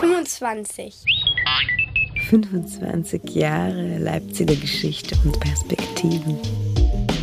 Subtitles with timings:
[0.00, 0.94] 25.
[2.30, 6.38] 25 Jahre Leipziger Geschichte und Perspektiven.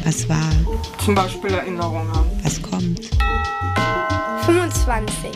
[0.04, 0.52] Was war?
[1.04, 2.12] Zum Beispiel Erinnerungen.
[2.44, 3.10] Was kommt?
[4.46, 5.32] 25.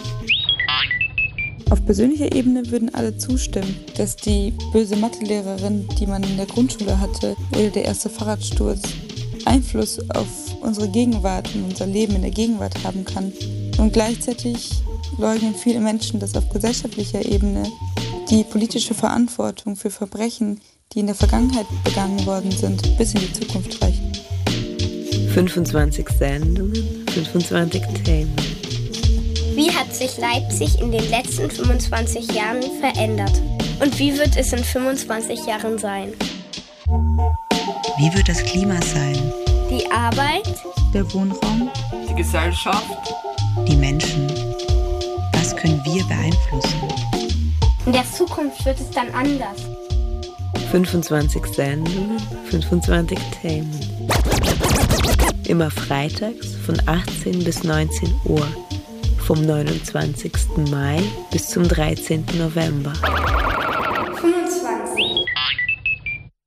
[1.71, 6.99] Auf persönlicher Ebene würden alle zustimmen, dass die böse Mathelehrerin, die man in der Grundschule
[6.99, 8.81] hatte, oder der erste Fahrradsturz
[9.45, 10.27] Einfluss auf
[10.61, 13.33] unsere Gegenwart und unser Leben in der Gegenwart haben kann.
[13.79, 14.83] Und gleichzeitig
[15.17, 17.63] leugnen viele Menschen, dass auf gesellschaftlicher Ebene
[18.29, 20.61] die politische Verantwortung für Verbrechen,
[20.93, 24.01] die in der Vergangenheit begangen worden sind, bis in die Zukunft reicht.
[25.33, 28.35] 25 Sendungen, 25 Themen.
[29.55, 33.41] Wie hat sich Leipzig in den letzten 25 Jahren verändert?
[33.81, 36.13] Und wie wird es in 25 Jahren sein?
[37.97, 39.17] Wie wird das Klima sein?
[39.69, 40.55] Die Arbeit,
[40.93, 41.69] Der Wohnraum,
[42.09, 43.13] Die Gesellschaft.
[43.67, 44.30] Die Menschen?
[45.51, 46.81] Was können wir beeinflussen?
[47.85, 49.67] in der Zukunft wird es dann anders.
[50.71, 52.17] 25 Sendungen,
[52.49, 53.79] 25 Themen.
[55.45, 58.47] Immer freitags von 18 bis 19 Uhr.
[59.17, 60.31] Vom 29.
[60.69, 62.23] Mai bis zum 13.
[62.37, 62.93] November.
[64.21, 65.25] 25.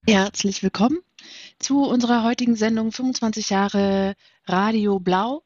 [0.06, 1.00] Herzlich willkommen
[1.58, 4.14] zu unserer heutigen Sendung 25 Jahre
[4.46, 5.42] Radio Blau.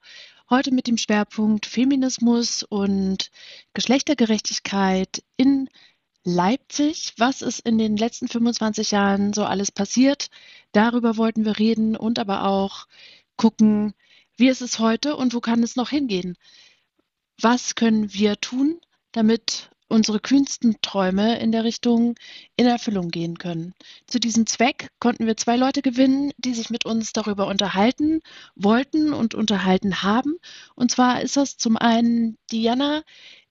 [0.51, 3.31] Heute mit dem Schwerpunkt Feminismus und
[3.75, 5.69] Geschlechtergerechtigkeit in
[6.25, 7.13] Leipzig.
[7.19, 10.31] Was ist in den letzten 25 Jahren so alles passiert?
[10.73, 12.87] Darüber wollten wir reden und aber auch
[13.37, 13.93] gucken,
[14.39, 16.35] wie ist es heute und wo kann es noch hingehen?
[17.39, 18.81] Was können wir tun,
[19.13, 22.15] damit unsere kühnsten Träume in der Richtung
[22.57, 23.75] in Erfüllung gehen können.
[24.07, 28.21] Zu diesem Zweck konnten wir zwei Leute gewinnen, die sich mit uns darüber unterhalten
[28.55, 30.37] wollten und unterhalten haben.
[30.75, 33.03] Und zwar ist das zum einen Diana,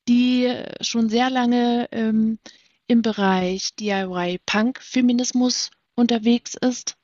[0.07, 2.39] die schon sehr lange ähm,
[2.87, 6.95] im Bereich DIY Punk Feminismus unterwegs ist,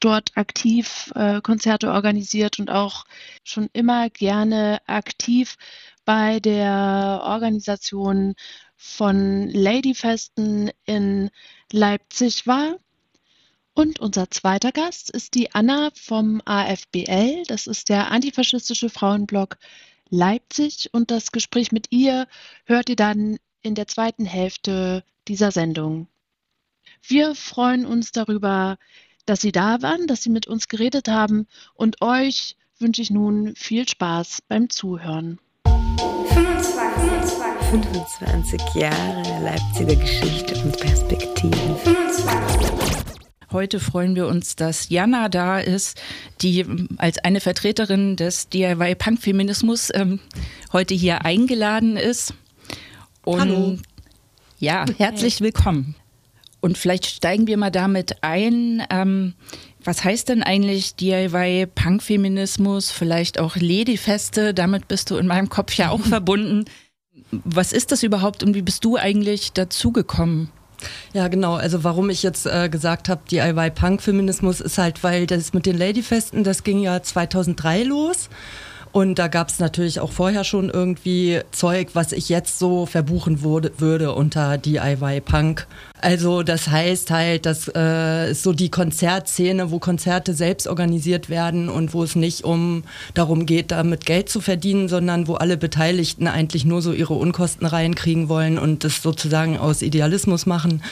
[0.00, 3.04] dort aktiv äh, Konzerte organisiert und auch
[3.42, 5.56] schon immer gerne aktiv
[6.04, 8.34] bei der Organisation
[8.76, 11.30] von Ladyfesten in
[11.72, 12.78] Leipzig war.
[13.74, 17.42] Und unser zweiter Gast ist die Anna vom AFBL.
[17.46, 19.58] Das ist der antifaschistische Frauenblock
[20.08, 20.90] Leipzig.
[20.92, 22.26] Und das Gespräch mit ihr
[22.64, 26.08] hört ihr dann in der zweiten Hälfte dieser Sendung.
[27.02, 28.78] Wir freuen uns darüber,
[29.26, 31.46] dass Sie da waren, dass Sie mit uns geredet haben.
[31.74, 35.38] Und euch wünsche ich nun viel Spaß beim Zuhören.
[35.66, 37.45] 25.
[37.45, 37.45] 25
[38.74, 41.76] Jahre Leipziger Geschichte und Perspektiven.
[41.76, 42.24] 25.
[43.50, 46.00] Heute freuen wir uns, dass Jana da ist,
[46.42, 46.64] die
[46.98, 50.20] als eine Vertreterin des DIY-Punk-Feminismus ähm,
[50.72, 52.34] heute hier eingeladen ist.
[53.24, 53.78] Und Hallo.
[54.60, 55.96] Ja, herzlich willkommen.
[56.60, 58.84] Und vielleicht steigen wir mal damit ein.
[58.90, 59.34] Ähm,
[59.82, 64.54] was heißt denn eigentlich DIY, Punk-Feminismus, vielleicht auch Ladyfeste?
[64.54, 66.64] Damit bist du in meinem Kopf ja auch verbunden.
[67.30, 70.50] Was ist das überhaupt und wie bist du eigentlich dazugekommen?
[71.12, 71.54] Ja, genau.
[71.54, 75.66] Also warum ich jetzt äh, gesagt habe, DIY Punk Feminismus ist halt, weil das mit
[75.66, 78.28] den Ladyfesten, das ging ja 2003 los.
[78.96, 83.42] Und da gab es natürlich auch vorher schon irgendwie Zeug, was ich jetzt so verbuchen
[83.42, 85.66] wurde, würde unter DIY Punk.
[86.00, 91.68] Also das heißt halt, das äh, ist so die Konzertszene, wo Konzerte selbst organisiert werden
[91.68, 96.26] und wo es nicht um darum geht, damit Geld zu verdienen, sondern wo alle Beteiligten
[96.26, 100.82] eigentlich nur so ihre Unkosten reinkriegen wollen und das sozusagen aus Idealismus machen.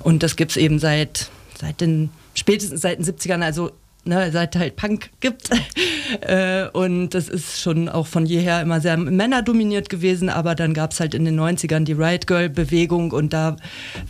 [0.00, 3.70] Und das gibt's eben seit, seit den spätestens seit den 70ern, also
[4.04, 5.50] ne, seit halt Punk gibt.
[6.20, 10.92] äh, und das ist schon auch von jeher immer sehr männerdominiert gewesen, aber dann gab
[10.92, 13.56] es halt in den 90ern die Riot Girl Bewegung und da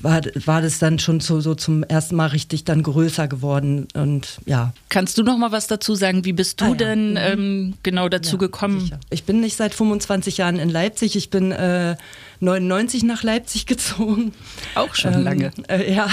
[0.02, 4.38] war, war das dann schon so, so zum ersten Mal richtig dann größer geworden und
[4.46, 4.72] ja.
[4.88, 6.24] Kannst du noch mal was dazu sagen?
[6.24, 6.74] Wie bist du Ah, ja.
[6.74, 7.16] denn Mhm.
[7.20, 8.80] ähm, genau dazu Ja, gekommen?
[8.80, 9.00] sicher.
[9.10, 11.16] Ich bin nicht seit 25 Jahren in Leipzig.
[11.16, 11.96] Ich bin äh,
[12.40, 14.32] 99 nach Leipzig gezogen.
[14.74, 15.50] Auch schon Ähm, lange.
[15.68, 16.08] Äh, ja,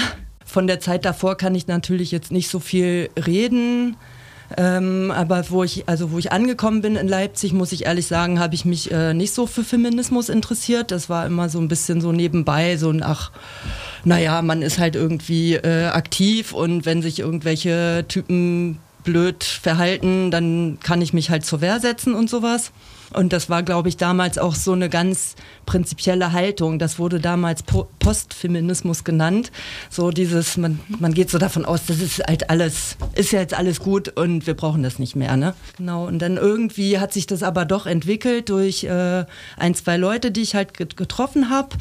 [0.52, 3.96] von der Zeit davor kann ich natürlich jetzt nicht so viel reden.
[4.58, 8.38] Ähm, aber wo ich, also wo ich angekommen bin in Leipzig, muss ich ehrlich sagen,
[8.38, 10.92] habe ich mich äh, nicht so für Feminismus interessiert.
[10.92, 13.32] Das war immer so ein bisschen so nebenbei, so ein ach,
[14.04, 20.80] naja, man ist halt irgendwie äh, aktiv und wenn sich irgendwelche Typen blöd verhalten, dann
[20.82, 22.72] kann ich mich halt zur Wehr setzen und sowas.
[23.14, 26.80] Und das war, glaube ich, damals auch so eine ganz prinzipielle Haltung.
[26.80, 29.52] Das wurde damals po Postfeminismus genannt.
[29.90, 33.54] So dieses, man, man geht so davon aus, das ist halt alles, ist ja jetzt
[33.54, 35.36] alles gut und wir brauchen das nicht mehr.
[35.36, 35.54] Ne?
[35.78, 36.08] Genau.
[36.08, 39.26] Und dann irgendwie hat sich das aber doch entwickelt durch äh,
[39.58, 41.76] ein, zwei Leute, die ich halt getroffen habe.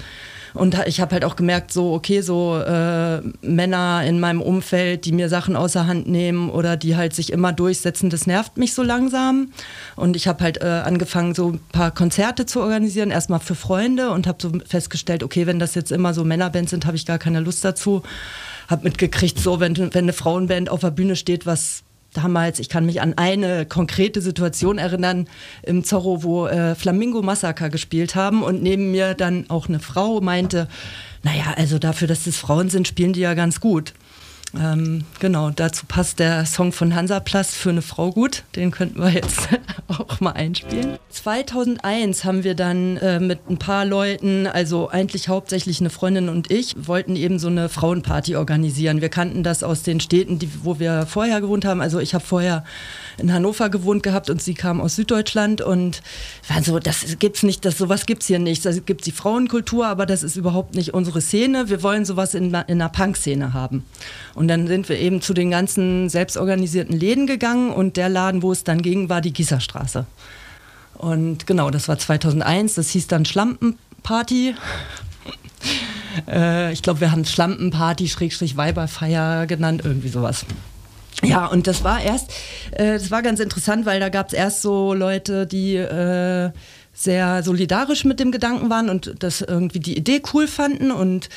[0.55, 5.13] Und ich habe halt auch gemerkt, so, okay, so äh, Männer in meinem Umfeld, die
[5.13, 8.83] mir Sachen außer Hand nehmen oder die halt sich immer durchsetzen, das nervt mich so
[8.83, 9.53] langsam.
[9.97, 14.11] Und ich habe halt äh, angefangen, so ein paar Konzerte zu organisieren, erstmal für Freunde
[14.11, 17.19] und habe so festgestellt, okay, wenn das jetzt immer so Männerbands sind, habe ich gar
[17.19, 18.03] keine Lust dazu.
[18.69, 21.83] Habe mitgekriegt, so, wenn, wenn eine Frauenband auf der Bühne steht, was
[22.13, 25.29] damals, ich kann mich an eine konkrete Situation erinnern
[25.63, 30.21] im Zorro, wo äh, Flamingo Massaker gespielt haben und neben mir dann auch eine Frau
[30.21, 30.69] meinte,
[31.23, 33.95] naja, also dafür, dass das Frauen sind, spielen die ja ganz gut.
[34.59, 38.43] Ähm, genau, dazu passt der Song von Hansaplast für eine Frau gut.
[38.57, 39.49] Den könnten wir jetzt
[39.89, 40.99] auch mal einspielen.
[41.11, 46.51] 2001 haben wir dann äh, mit ein paar Leuten, also eigentlich hauptsächlich eine Freundin und
[46.51, 49.01] ich, wollten eben so eine Frauenparty organisieren.
[49.01, 51.81] Wir kannten das aus den Städten, die, wo wir vorher gewohnt haben.
[51.81, 52.65] Also ich habe vorher
[53.19, 56.03] in Hannover gewohnt gehabt und sie kam aus Süddeutschland und
[56.49, 58.65] war so, das gibt's nicht, das sowas gibt's hier nicht.
[58.65, 61.69] Da gibt die Frauenkultur, aber das ist überhaupt nicht unsere Szene.
[61.69, 63.85] Wir wollen sowas in, in einer Punk-Szene haben.
[64.49, 68.65] Dann sind wir eben zu den ganzen selbstorganisierten Läden gegangen und der Laden, wo es
[68.65, 70.07] dann ging, war die Gießerstraße.
[70.95, 74.55] Und genau, das war 2001, das hieß dann Schlampenparty.
[76.29, 80.45] äh, ich glaube, wir haben Schlampenparty, Schrägstrich Weiberfeier genannt, irgendwie sowas.
[81.23, 82.31] Ja, und das war erst,
[82.73, 86.51] äh, das war ganz interessant, weil da gab es erst so Leute, die äh,
[86.93, 91.29] sehr solidarisch mit dem Gedanken waren und das irgendwie die Idee cool fanden und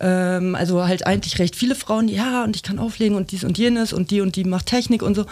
[0.00, 3.58] ähm, also halt eigentlich recht viele Frauen, ja, und ich kann auflegen und dies und
[3.58, 5.26] jenes und die und die macht Technik und so.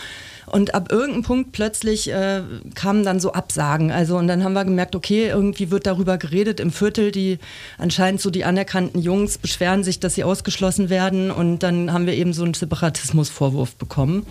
[0.46, 2.43] Und ab irgendeinem Punkt plötzlich äh,
[2.75, 3.90] kamen dann so Absagen.
[3.90, 7.38] Also und dann haben wir gemerkt, okay, irgendwie wird darüber geredet im Viertel, die
[7.78, 11.31] anscheinend so die anerkannten Jungs beschweren sich, dass sie ausgeschlossen werden.
[11.31, 14.26] Und dann haben wir eben so einen Separatismusvorwurf bekommen.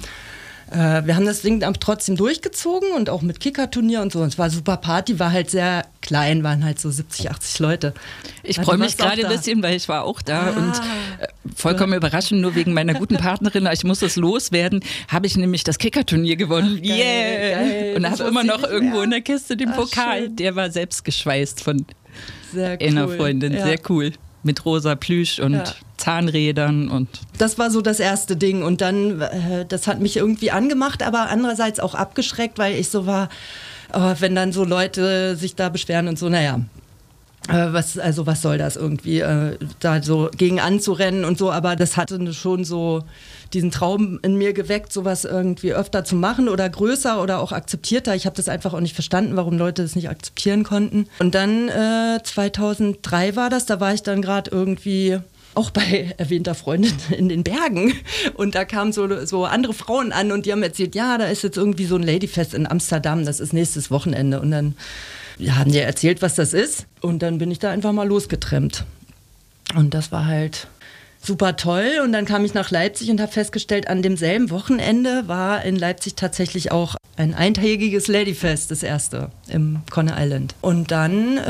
[0.71, 4.19] Äh, wir haben das Ding trotzdem durchgezogen und auch mit Kickerturnier und so.
[4.19, 7.94] Und es war super Party, war halt sehr klein, waren halt so 70, 80 Leute.
[8.44, 10.60] Ich also freue mich gerade ein bisschen, weil ich war auch da ah.
[10.60, 10.74] und
[11.21, 15.63] äh, vollkommen überraschend, nur wegen meiner guten Partnerin, ich muss es loswerden, habe ich nämlich
[15.63, 16.80] das Kickerturnier gewonnen.
[16.80, 17.60] Ach, geil, yeah!
[17.60, 17.95] Geil.
[17.98, 19.04] Und habe immer noch irgendwo mehr.
[19.04, 20.24] in der Kiste den Ach, Pokal.
[20.24, 20.36] Schön.
[20.36, 21.86] Der war selbst geschweißt von
[22.51, 22.88] sehr cool.
[22.88, 23.54] einer Freundin.
[23.54, 23.65] Ja.
[23.65, 24.13] Sehr cool
[24.44, 25.63] mit rosa Plüsch und ja.
[26.03, 27.07] Zahnrädern und.
[27.38, 31.29] Das war so das erste Ding und dann, äh, das hat mich irgendwie angemacht, aber
[31.29, 33.29] andererseits auch abgeschreckt, weil ich so war,
[33.94, 36.59] oh, wenn dann so Leute sich da beschweren und so, naja,
[37.47, 41.77] äh, was, also was soll das irgendwie, äh, da so gegen anzurennen und so, aber
[41.77, 43.03] das hatte schon so
[43.53, 48.15] diesen Traum in mir geweckt, sowas irgendwie öfter zu machen oder größer oder auch akzeptierter.
[48.15, 51.07] Ich habe das einfach auch nicht verstanden, warum Leute das nicht akzeptieren konnten.
[51.19, 55.19] Und dann äh, 2003 war das, da war ich dann gerade irgendwie
[55.55, 57.94] auch bei erwähnter Freundin in den Bergen.
[58.35, 61.44] Und da kamen so, so andere Frauen an und die haben erzählt, ja, da ist
[61.44, 64.39] jetzt irgendwie so ein Ladyfest in Amsterdam, das ist nächstes Wochenende.
[64.39, 64.75] Und dann
[65.38, 66.85] wir haben dir erzählt, was das ist.
[67.01, 68.85] Und dann bin ich da einfach mal losgetrennt.
[69.75, 70.67] Und das war halt
[71.21, 72.01] super toll.
[72.03, 76.15] Und dann kam ich nach Leipzig und habe festgestellt, an demselben Wochenende war in Leipzig
[76.15, 80.55] tatsächlich auch ein eintägiges Ladyfest, das erste im Conner Island.
[80.61, 81.41] Und dann äh,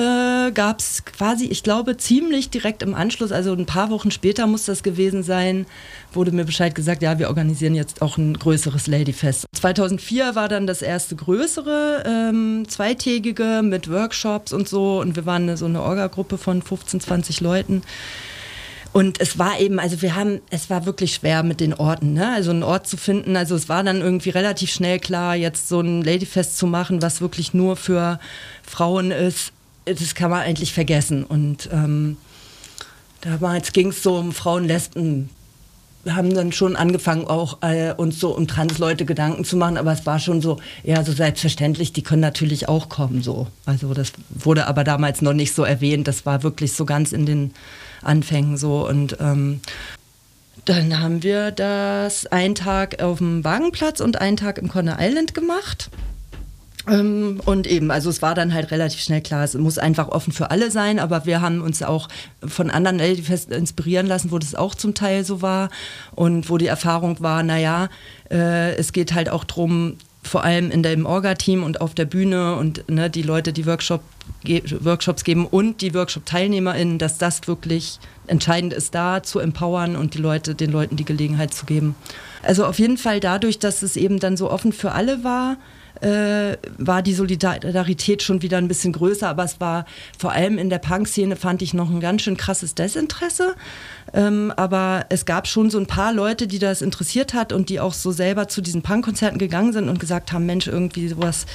[0.52, 4.66] gab es quasi, ich glaube, ziemlich direkt im Anschluss, also ein paar Wochen später muss
[4.66, 5.66] das gewesen sein,
[6.12, 9.46] wurde mir Bescheid gesagt, ja, wir organisieren jetzt auch ein größeres Ladyfest.
[9.56, 15.00] 2004 war dann das erste größere, ähm, zweitägige mit Workshops und so.
[15.00, 17.82] Und wir waren so eine Orga-Gruppe von 15, 20 Leuten.
[18.94, 22.32] Und es war eben, also wir haben, es war wirklich schwer mit den Orten, ne?
[22.32, 23.36] Also einen Ort zu finden.
[23.36, 27.20] Also es war dann irgendwie relativ schnell klar, jetzt so ein Ladyfest zu machen, was
[27.20, 28.20] wirklich nur für
[28.62, 29.53] Frauen ist.
[29.86, 31.24] Das kann man eigentlich vergessen.
[31.24, 32.18] Und ähm,
[33.22, 35.30] damals ging es so um Frauen, Lesben.
[36.04, 39.94] Wir haben dann schon angefangen, auch äh, uns so um Transleute Gedanken zu machen, aber
[39.94, 43.48] es war schon so, ja, so selbstverständlich, die können natürlich auch kommen, so.
[43.66, 46.10] Also das wurde aber damals noch nicht so erwähnt.
[46.10, 47.54] Das war wirklich so ganz in den
[48.02, 49.62] Anfängen so und ähm,
[50.66, 55.34] dann haben wir das einen Tag auf dem Wagenplatz und einen Tag im Conner Island
[55.34, 55.90] gemacht.
[56.88, 60.34] Ähm, und eben, also es war dann halt relativ schnell klar, es muss einfach offen
[60.34, 62.10] für alle sein, aber wir haben uns auch
[62.46, 65.70] von anderen Ladyfest inspirieren lassen, wo das auch zum Teil so war
[66.14, 67.90] und wo die Erfahrung war, naja,
[68.30, 72.56] äh, es geht halt auch darum, vor allem in dem Orga-Team und auf der Bühne
[72.56, 74.02] und ne, die Leute, die Workshop,
[74.80, 80.20] Workshops geben und die Workshop-TeilnehmerInnen, dass das wirklich entscheidend ist, da zu empowern und die
[80.20, 81.96] Leute, den Leuten die Gelegenheit zu geben.
[82.42, 85.58] Also auf jeden Fall dadurch, dass es eben dann so offen für alle war,
[86.04, 89.86] äh, war die Solidarität schon wieder ein bisschen größer, aber es war
[90.20, 93.56] vor allem in der Punk-Szene fand ich noch ein ganz schön krasses Desinteresse.
[94.14, 97.80] Ähm, aber es gab schon so ein paar Leute, die das interessiert hat und die
[97.80, 101.46] auch so selber zu diesen Punk-Konzerten gegangen sind und gesagt haben, Mensch, irgendwie sowas.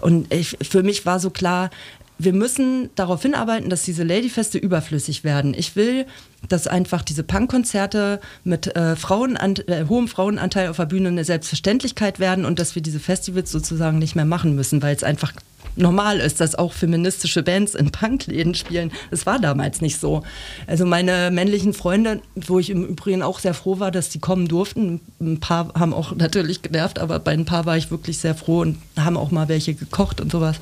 [0.00, 1.70] Und ich, für mich war so klar,
[2.18, 5.52] wir müssen darauf hinarbeiten, dass diese Ladyfeste überflüssig werden.
[5.56, 6.06] Ich will,
[6.48, 12.20] dass einfach diese Punkkonzerte mit äh, Frauen, äh, hohem Frauenanteil auf der Bühne eine Selbstverständlichkeit
[12.20, 15.32] werden und dass wir diese Festivals sozusagen nicht mehr machen müssen, weil es einfach
[15.76, 18.92] normal ist, dass auch feministische Bands in Punkläden spielen.
[19.10, 20.22] Das war damals nicht so.
[20.68, 24.46] Also meine männlichen Freunde, wo ich im Übrigen auch sehr froh war, dass die kommen
[24.46, 25.00] durften.
[25.20, 28.60] Ein paar haben auch natürlich genervt, aber bei ein paar war ich wirklich sehr froh
[28.60, 30.60] und haben auch mal welche gekocht und sowas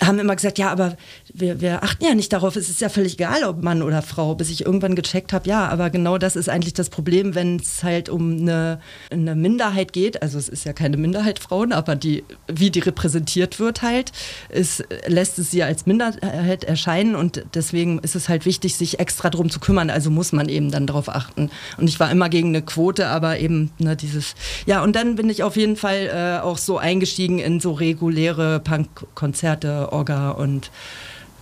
[0.00, 0.96] haben immer gesagt, ja, aber
[1.32, 4.34] wir, wir achten ja nicht darauf, es ist ja völlig egal, ob Mann oder Frau,
[4.34, 7.82] bis ich irgendwann gecheckt habe, ja, aber genau das ist eigentlich das Problem, wenn es
[7.82, 12.24] halt um eine, eine Minderheit geht, also es ist ja keine Minderheit Frauen, aber die,
[12.46, 14.12] wie die repräsentiert wird halt,
[14.48, 19.30] ist, lässt es sie als Minderheit erscheinen und deswegen ist es halt wichtig, sich extra
[19.30, 21.50] darum zu kümmern, also muss man eben dann darauf achten.
[21.76, 24.34] Und ich war immer gegen eine Quote, aber eben ne, dieses,
[24.66, 28.60] ja, und dann bin ich auf jeden Fall äh, auch so eingestiegen in so reguläre
[28.60, 30.70] Punk-Konzerte, Orga und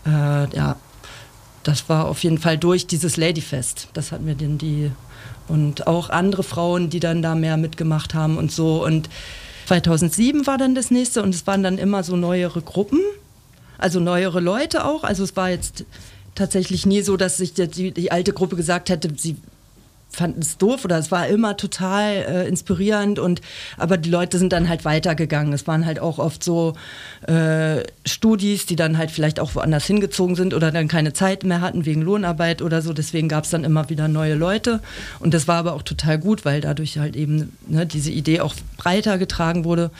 [0.06, 0.76] äh, ja,
[1.62, 3.88] das war auf jeden Fall durch dieses Ladyfest.
[3.92, 4.90] Das hatten wir denn die
[5.48, 8.84] und auch andere Frauen, die dann da mehr mitgemacht haben und so.
[8.84, 9.08] Und
[9.66, 13.00] 2007 war dann das nächste und es waren dann immer so neuere Gruppen,
[13.78, 15.04] also neuere Leute auch.
[15.04, 15.84] Also es war jetzt
[16.34, 19.36] tatsächlich nie so, dass sich die, die alte Gruppe gesagt hätte, sie
[20.08, 23.40] fanden es doof oder es war immer total äh, inspirierend und
[23.76, 25.52] aber die Leute sind dann halt weitergegangen.
[25.52, 26.74] Es waren halt auch oft so
[27.26, 31.60] äh, Studis, die dann halt vielleicht auch woanders hingezogen sind oder dann keine Zeit mehr
[31.60, 32.92] hatten wegen Lohnarbeit oder so.
[32.92, 34.80] Deswegen gab es dann immer wieder neue Leute
[35.20, 38.54] und das war aber auch total gut, weil dadurch halt eben ne, diese Idee auch
[38.76, 39.90] breiter getragen wurde.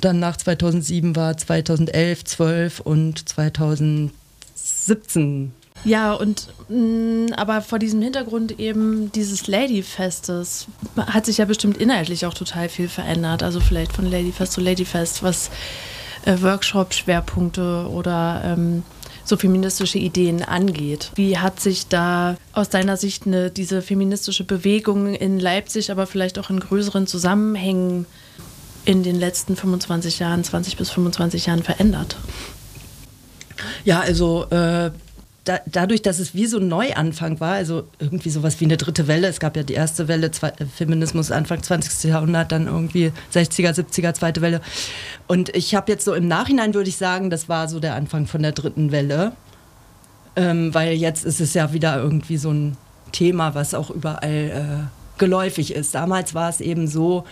[0.00, 5.52] Dann nach 2007 war 2011, 12 und 2017
[5.84, 10.66] ja, und mh, mm, aber vor diesem Hintergrund eben dieses Ladyfestes
[10.96, 13.42] hat sich ja bestimmt inhaltlich auch total viel verändert.
[13.42, 15.50] Also vielleicht von Ladyfest zu Ladyfest, was
[16.24, 18.82] äh, Workshop-Schwerpunkte oder ähm,
[19.24, 21.12] so feministische Ideen angeht.
[21.14, 26.38] Wie hat sich da aus deiner Sicht eine, diese feministische Bewegung in Leipzig, aber vielleicht
[26.38, 28.06] auch in größeren Zusammenhängen
[28.84, 32.16] in den letzten 25 Jahren, 20 bis 25 Jahren verändert?
[33.84, 34.90] Ja, also äh,
[35.48, 39.08] da, dadurch, dass es wie so ein Neuanfang war, also irgendwie sowas wie eine dritte
[39.08, 42.10] Welle, es gab ja die erste Welle, zwei, Feminismus Anfang 20.
[42.10, 44.60] Jahrhundert, dann irgendwie 60er, 70er, zweite Welle.
[45.26, 48.26] Und ich habe jetzt so im Nachhinein, würde ich sagen, das war so der Anfang
[48.26, 49.32] von der dritten Welle,
[50.36, 52.76] ähm, weil jetzt ist es ja wieder irgendwie so ein
[53.12, 55.94] Thema, was auch überall äh, geläufig ist.
[55.94, 57.24] Damals war es eben so,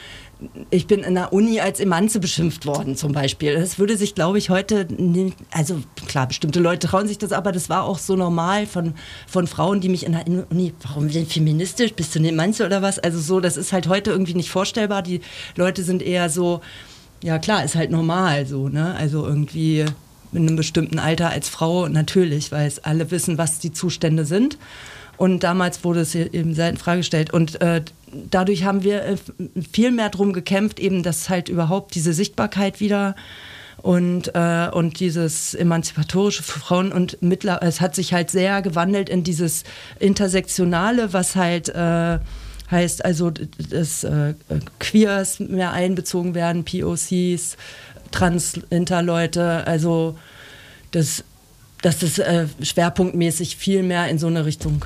[0.70, 3.54] ich bin in der Uni als Emanze beschimpft worden zum Beispiel.
[3.54, 7.52] Das würde sich, glaube ich, heute, nicht, also klar, bestimmte Leute trauen sich das, aber
[7.52, 8.94] das war auch so normal von,
[9.26, 12.82] von Frauen, die mich in der Uni, warum denn feministisch, bist du eine Emanze oder
[12.82, 12.98] was?
[12.98, 15.02] Also so, das ist halt heute irgendwie nicht vorstellbar.
[15.02, 15.20] Die
[15.56, 16.60] Leute sind eher so,
[17.22, 18.94] ja klar, ist halt normal so, ne?
[18.94, 19.84] Also irgendwie
[20.32, 24.58] in einem bestimmten Alter als Frau natürlich, weil es alle wissen, was die Zustände sind.
[25.16, 27.32] Und damals wurde es eben selten freigestellt.
[27.32, 27.82] Und äh,
[28.30, 29.16] dadurch haben wir äh,
[29.72, 33.16] viel mehr darum gekämpft, eben, dass halt überhaupt diese Sichtbarkeit wieder
[33.86, 36.90] und, äh, und dieses Emanzipatorische Frauen.
[36.90, 39.62] Und mittler, es hat sich halt sehr gewandelt in dieses
[40.00, 42.18] Intersektionale, was halt äh,
[42.68, 44.34] heißt, also dass äh,
[44.80, 47.56] Queers mehr einbezogen werden, POCs,
[48.10, 50.18] Trans-Interleute, also
[50.90, 51.22] das,
[51.80, 54.84] dass das äh, schwerpunktmäßig viel mehr in so eine Richtung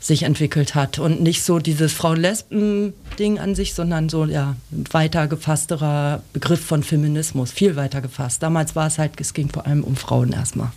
[0.00, 4.56] sich entwickelt hat und nicht so dieses Frauen-Lesben-Ding an sich, sondern so ja
[4.90, 8.42] weiter gefassterer Begriff von Feminismus, viel weiter gefasst.
[8.42, 10.72] Damals war es halt, es ging vor allem um Frauen erstmal.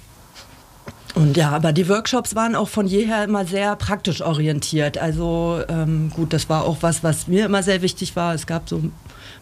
[1.18, 5.00] Und ja, aber die Workshops waren auch von jeher immer sehr praktisch orientiert.
[5.00, 8.36] Also ähm, gut, das war auch was, was mir immer sehr wichtig war.
[8.36, 8.84] Es gab so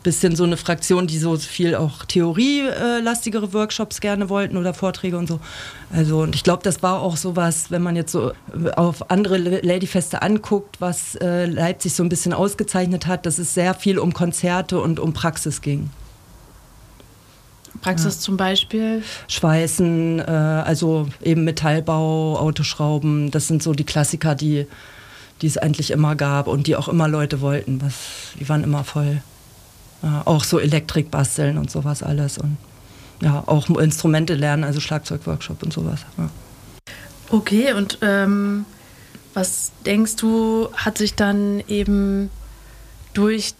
[0.01, 5.27] bisschen so eine Fraktion, die so viel auch theorielastigere Workshops gerne wollten oder Vorträge und
[5.27, 5.41] so.
[5.91, 8.31] Also und ich glaube, das war auch so was, wenn man jetzt so
[8.77, 13.73] auf andere Ladyfeste anguckt, was äh, Leipzig so ein bisschen ausgezeichnet hat, dass es sehr
[13.73, 15.89] viel um Konzerte und um Praxis ging.
[17.85, 18.21] Praxis ja.
[18.21, 19.03] zum Beispiel?
[19.27, 24.67] Schweißen, äh, also eben Metallbau, Autoschrauben, das sind so die Klassiker, die,
[25.41, 27.81] die es eigentlich immer gab und die auch immer Leute wollten.
[27.81, 27.93] Was,
[28.39, 29.21] die waren immer voll
[30.25, 32.57] auch so Elektrik basteln und sowas alles und
[33.21, 36.01] ja, auch Instrumente lernen, also Schlagzeugworkshop und sowas.
[36.17, 36.29] Ja.
[37.29, 38.65] Okay, und ähm,
[39.33, 42.29] was denkst du, hat sich dann eben
[43.13, 43.53] durch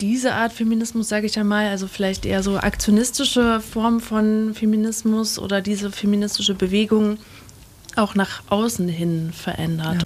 [0.00, 5.60] diese Art Feminismus, sage ich einmal, also vielleicht eher so aktionistische Form von Feminismus oder
[5.60, 7.18] diese feministische Bewegung
[7.96, 10.02] auch nach außen hin verändert?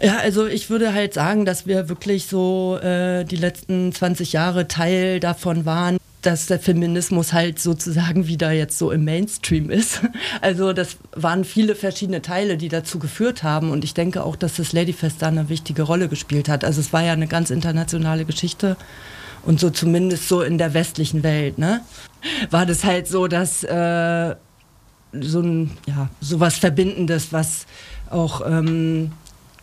[0.00, 0.06] Ja.
[0.06, 4.68] ja also ich würde halt sagen, dass wir wirklich so äh, die letzten 20 Jahre
[4.68, 10.00] Teil davon waren, dass der Feminismus halt sozusagen wieder jetzt so im Mainstream ist.
[10.40, 14.56] Also das waren viele verschiedene Teile, die dazu geführt haben und ich denke auch, dass
[14.56, 16.64] das Ladyfest da eine wichtige Rolle gespielt hat.
[16.64, 18.76] Also es war ja eine ganz internationale Geschichte
[19.42, 21.80] und so zumindest so in der westlichen Welt, ne?
[22.50, 24.34] War das halt so, dass äh,
[25.12, 27.66] so ein ja sowas Verbindendes, was
[28.10, 29.12] auch ähm,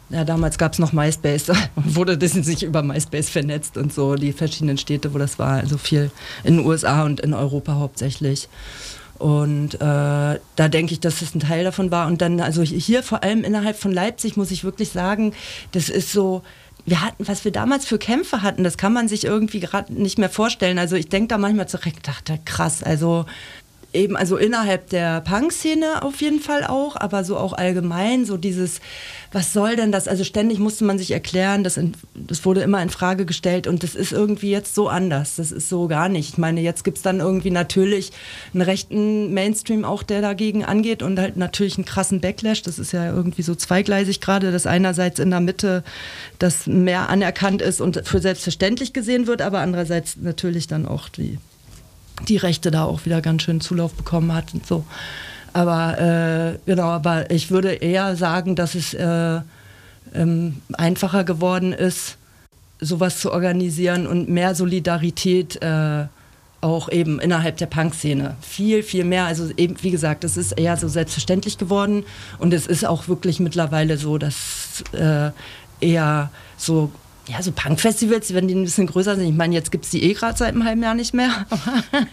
[0.09, 4.33] ja, damals gab es noch MySpace wurde das sich über MySpace vernetzt und so, die
[4.33, 6.11] verschiedenen Städte, wo das war, also viel
[6.43, 8.47] in den USA und in Europa hauptsächlich.
[9.17, 12.07] Und äh, da denke ich, dass es ein Teil davon war.
[12.07, 15.33] Und dann, also hier vor allem innerhalb von Leipzig, muss ich wirklich sagen,
[15.71, 16.43] das ist so,
[16.85, 20.17] wir hatten, was wir damals für Kämpfe hatten, das kann man sich irgendwie gerade nicht
[20.17, 20.77] mehr vorstellen.
[20.77, 23.25] Also ich denke da manchmal zurück, dachte, krass, also
[23.95, 28.81] eben, also innerhalb der Punk-Szene auf jeden Fall auch, aber so auch allgemein, so dieses,
[29.31, 30.07] was soll denn das?
[30.07, 33.83] Also ständig musste man sich erklären, das, in, das wurde immer in Frage gestellt und
[33.83, 35.35] das ist irgendwie jetzt so anders.
[35.35, 36.29] Das ist so gar nicht.
[36.29, 38.11] Ich meine, jetzt gibt es dann irgendwie natürlich
[38.53, 42.61] einen rechten Mainstream auch, der dagegen angeht und halt natürlich einen krassen Backlash.
[42.61, 45.83] Das ist ja irgendwie so zweigleisig gerade, dass einerseits in der Mitte
[46.39, 51.39] das mehr anerkannt ist und für selbstverständlich gesehen wird, aber andererseits natürlich dann auch die
[52.27, 54.85] die Rechte da auch wieder ganz schön Zulauf bekommen hat und so.
[55.53, 59.39] Aber äh, genau, aber ich würde eher sagen, dass es äh,
[60.13, 62.17] ähm, einfacher geworden ist,
[62.81, 66.05] sowas zu organisieren und mehr Solidarität äh,
[66.61, 68.35] auch eben innerhalb der Punk-Szene.
[68.41, 69.25] Viel, viel mehr.
[69.25, 72.03] Also eben, wie gesagt, es ist eher so selbstverständlich geworden
[72.39, 75.29] und es ist auch wirklich mittlerweile so, dass äh,
[75.79, 76.91] eher so
[77.27, 79.27] ja, so Punk-Festivals, wenn die ein bisschen größer sind.
[79.27, 81.29] Ich meine, jetzt gibt es die eh gerade seit einem halben Jahr nicht mehr.
[81.49, 82.07] Aber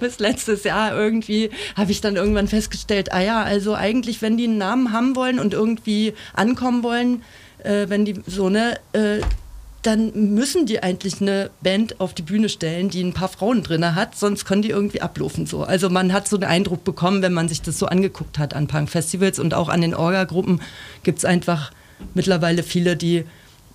[0.00, 4.44] bis letztes Jahr irgendwie habe ich dann irgendwann festgestellt, ah ja, also eigentlich, wenn die
[4.44, 7.22] einen Namen haben wollen und irgendwie ankommen wollen,
[7.64, 9.20] äh, wenn die so, ne, äh,
[9.82, 13.94] dann müssen die eigentlich eine Band auf die Bühne stellen, die ein paar Frauen drin
[13.94, 15.62] hat, sonst können die irgendwie ablaufen so.
[15.62, 18.66] Also man hat so einen Eindruck bekommen, wenn man sich das so angeguckt hat an
[18.66, 20.60] Punk-Festivals und auch an den Orga-Gruppen
[21.04, 21.70] gibt es einfach
[22.14, 23.24] mittlerweile viele, die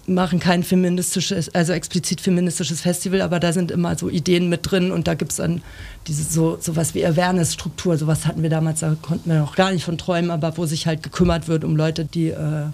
[0.05, 4.91] machen kein feministisches, also explizit feministisches Festival, aber da sind immer so Ideen mit drin
[4.91, 5.62] und da gibt es dann
[6.08, 9.86] diese so sowas wie Awareness-Struktur, sowas hatten wir damals, da konnten wir noch gar nicht
[9.86, 12.65] von träumen, aber wo sich halt gekümmert wird um Leute, die äh,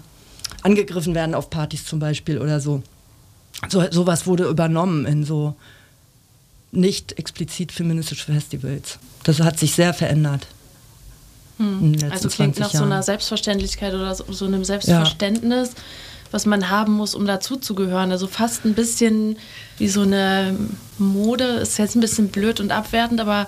[0.62, 2.82] angegriffen werden auf Partys zum Beispiel oder so.
[3.68, 3.84] so.
[3.90, 5.54] Sowas wurde übernommen in so
[6.72, 8.98] nicht explizit feministische Festivals.
[9.22, 10.46] Das hat sich sehr verändert.
[11.58, 11.96] Hm.
[12.10, 12.86] Also klingt nach Jahren.
[12.86, 15.70] so einer Selbstverständlichkeit oder so, so einem Selbstverständnis.
[15.70, 15.82] Ja
[16.30, 18.10] was man haben muss, um dazuzugehören.
[18.10, 19.36] Also fast ein bisschen
[19.78, 20.56] wie so eine
[20.98, 23.46] Mode, ist jetzt ein bisschen blöd und abwertend, aber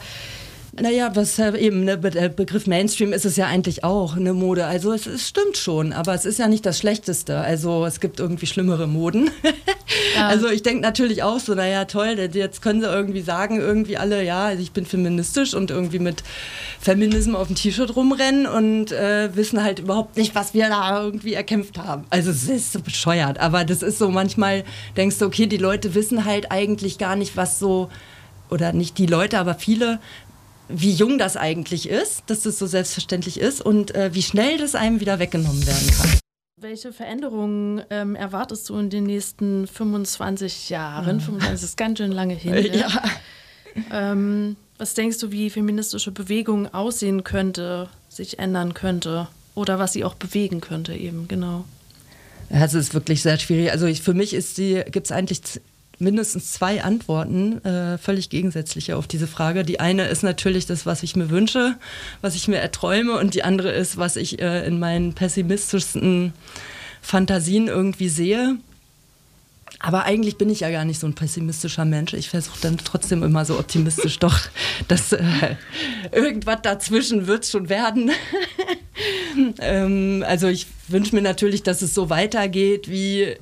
[0.81, 4.65] naja, was äh, eben, ne, der Begriff Mainstream ist es ja eigentlich auch, eine Mode.
[4.65, 7.39] Also es, es, stimmt schon, aber es ist ja nicht das Schlechteste.
[7.39, 9.31] Also es gibt irgendwie schlimmere Moden.
[10.17, 10.29] Ja.
[10.29, 14.25] Also ich denke natürlich auch so, naja, toll, jetzt können sie irgendwie sagen, irgendwie alle,
[14.25, 16.23] ja, also ich bin feministisch und irgendwie mit
[16.81, 21.35] Feminismus auf dem T-Shirt rumrennen und äh, wissen halt überhaupt nicht, was wir da irgendwie
[21.35, 22.05] erkämpft haben.
[22.11, 24.65] Also es ist so bescheuert, aber das ist so, manchmal
[24.97, 27.91] denkst du, okay, die Leute wissen halt eigentlich gar nicht, was so
[28.51, 29.99] oder nicht die Leute, aber viele
[30.73, 34.75] wie jung das eigentlich ist, dass das so selbstverständlich ist und äh, wie schnell das
[34.75, 36.11] einem wieder weggenommen werden kann.
[36.61, 41.21] Welche Veränderungen ähm, erwartest du in den nächsten 25 Jahren?
[41.21, 42.55] 25 ist ganz schön lange hin.
[42.55, 42.73] Ja.
[42.89, 43.03] ja.
[43.91, 50.05] Ähm, was denkst du, wie feministische Bewegung aussehen könnte, sich ändern könnte oder was sie
[50.05, 51.65] auch bewegen könnte eben, genau?
[52.49, 53.73] Es ist wirklich sehr schwierig.
[53.73, 55.41] Also ich, für mich gibt es eigentlich
[56.03, 59.65] mindestens zwei Antworten, äh, völlig gegensätzliche auf diese Frage.
[59.65, 61.77] Die eine ist natürlich das, was ich mir wünsche,
[62.21, 66.33] was ich mir erträume, und die andere ist, was ich äh, in meinen pessimistischsten
[67.01, 68.57] Fantasien irgendwie sehe.
[69.79, 72.15] Aber eigentlich bin ich ja gar nicht so ein pessimistischer Mensch.
[72.15, 74.39] Ich versuche dann trotzdem immer so optimistisch doch,
[74.89, 75.57] dass äh,
[76.13, 78.11] irgendwas dazwischen wird schon werden.
[79.61, 83.37] ähm, also ich wünsche mir natürlich, dass es so weitergeht wie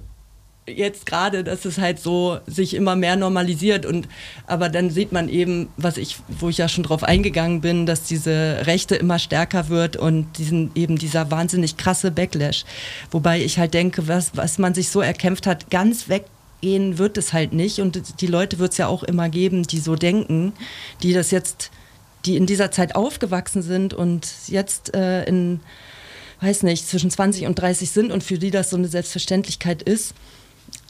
[0.77, 4.09] jetzt gerade, dass es halt so sich immer mehr normalisiert und
[4.47, 8.05] aber dann sieht man eben, was ich, wo ich ja schon drauf eingegangen bin, dass
[8.05, 12.65] diese Rechte immer stärker wird und diesen eben dieser wahnsinnig krasse Backlash.
[13.11, 17.33] Wobei ich halt denke, was, was man sich so erkämpft hat, ganz weggehen wird es
[17.33, 20.53] halt nicht und die Leute wird es ja auch immer geben, die so denken,
[21.03, 21.71] die das jetzt,
[22.27, 25.61] die in dieser Zeit aufgewachsen sind und jetzt äh, in
[26.41, 30.15] weiß nicht, zwischen 20 und 30 sind und für die das so eine Selbstverständlichkeit ist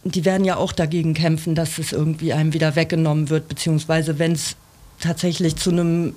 [0.04, 4.32] die werden ja auch dagegen kämpfen, dass es irgendwie einem wieder weggenommen wird, beziehungsweise wenn
[4.32, 4.56] es
[4.98, 6.14] tatsächlich zu einem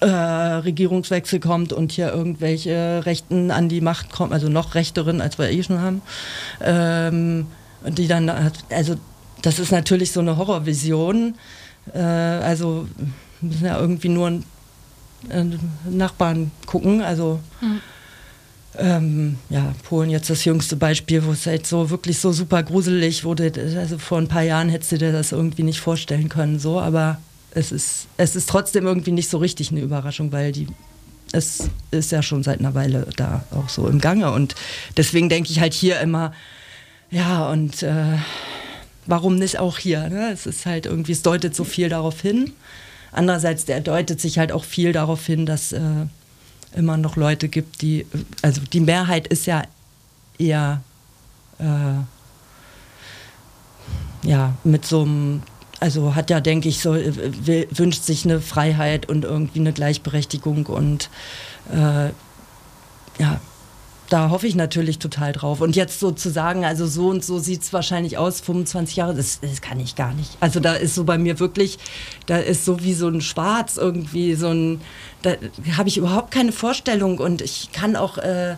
[0.00, 5.38] äh, Regierungswechsel kommt und hier irgendwelche Rechten an die Macht kommen, also noch rechteren, als
[5.38, 6.02] wir eh schon haben,
[6.60, 7.46] ähm,
[7.86, 8.30] die dann,
[8.70, 8.96] also
[9.42, 11.34] das ist natürlich so eine Horrorvision.
[11.94, 12.86] Äh, also
[13.40, 14.40] müssen ja irgendwie nur
[15.28, 15.44] äh,
[15.88, 17.80] Nachbarn gucken, also mhm.
[18.78, 23.24] Ähm, ja, Polen jetzt das jüngste Beispiel, wo es halt so wirklich so super gruselig
[23.24, 23.52] wurde.
[23.76, 27.18] Also vor ein paar Jahren hättest du dir das irgendwie nicht vorstellen können, so, aber
[27.50, 30.68] es ist, es ist trotzdem irgendwie nicht so richtig eine Überraschung, weil die
[31.32, 34.30] es ist ja schon seit einer Weile da auch so im Gange.
[34.32, 34.54] Und
[34.96, 36.32] deswegen denke ich halt hier immer,
[37.10, 38.16] ja, und äh,
[39.06, 40.08] warum nicht auch hier?
[40.08, 40.30] Ne?
[40.32, 42.52] Es ist halt irgendwie, es deutet so viel darauf hin.
[43.12, 45.80] Andererseits der deutet sich halt auch viel darauf hin, dass äh,
[46.74, 48.06] immer noch Leute gibt, die,
[48.42, 49.62] also die Mehrheit ist ja
[50.38, 50.82] eher
[51.58, 51.94] äh,
[54.28, 55.42] ja, mit so einem
[55.80, 60.66] also hat ja, denke ich, so will, wünscht sich eine Freiheit und irgendwie eine Gleichberechtigung
[60.66, 61.08] und
[61.72, 62.08] äh,
[63.20, 63.40] ja,
[64.08, 65.60] da hoffe ich natürlich total drauf.
[65.60, 69.14] Und jetzt so zu sagen, also so und so sieht es wahrscheinlich aus, 25 Jahre,
[69.14, 70.36] das, das, kann ich gar nicht.
[70.40, 71.78] Also da ist so bei mir wirklich,
[72.26, 74.80] da ist so wie so ein Schwarz irgendwie, so ein,
[75.22, 75.34] da
[75.76, 78.56] habe ich überhaupt keine Vorstellung und ich kann auch, äh,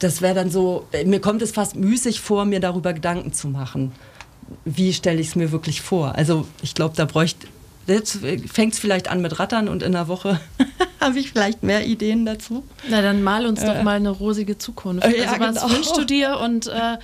[0.00, 3.92] das wäre dann so, mir kommt es fast müßig vor, mir darüber Gedanken zu machen
[4.64, 6.14] wie stelle ich es mir wirklich vor?
[6.16, 7.46] Also ich glaube, da bräuchte,
[7.86, 8.18] jetzt
[8.52, 10.40] fängt es vielleicht an mit Rattern und in einer Woche
[11.00, 12.64] habe ich vielleicht mehr Ideen dazu.
[12.88, 15.06] Na, dann mal uns äh, doch mal eine rosige Zukunft.
[15.06, 15.74] Äh, ja, also was genau.
[15.74, 16.38] wünschst du dir?
[16.38, 16.98] Und äh,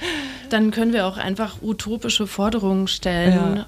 [0.49, 3.57] dann können wir auch einfach utopische Forderungen stellen.
[3.57, 3.66] Ja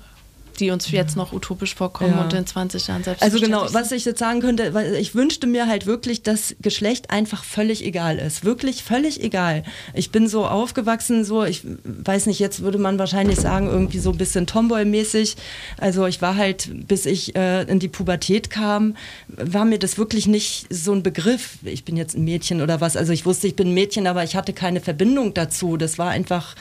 [0.63, 2.23] die uns jetzt noch utopisch vorkommen ja.
[2.23, 3.23] und in 20 Jahren selbst.
[3.23, 7.11] Also genau, was ich jetzt sagen könnte, weil ich wünschte mir halt wirklich, dass Geschlecht
[7.11, 8.45] einfach völlig egal ist.
[8.45, 9.65] Wirklich völlig egal.
[9.93, 14.11] Ich bin so aufgewachsen, so, ich weiß nicht, jetzt würde man wahrscheinlich sagen, irgendwie so
[14.11, 15.37] ein bisschen Tomboy-mäßig.
[15.79, 18.97] Also ich war halt, bis ich äh, in die Pubertät kam,
[19.29, 21.59] war mir das wirklich nicht so ein Begriff.
[21.65, 22.97] Ich bin jetzt ein Mädchen oder was.
[22.97, 25.77] Also ich wusste, ich bin ein Mädchen, aber ich hatte keine Verbindung dazu.
[25.77, 26.55] Das war einfach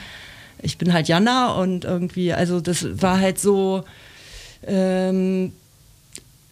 [0.62, 3.84] ich bin halt Jana und irgendwie, also das war halt so,
[4.66, 5.52] ähm,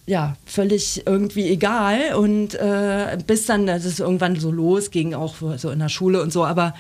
[0.06, 2.14] ja, völlig irgendwie egal.
[2.16, 6.32] Und äh, bis dann, dass es irgendwann so losging, auch so in der Schule und
[6.32, 6.44] so.
[6.44, 6.74] Aber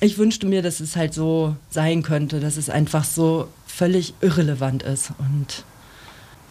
[0.00, 4.82] ich wünschte mir, dass es halt so sein könnte, dass es einfach so völlig irrelevant
[4.82, 5.12] ist.
[5.18, 5.64] Und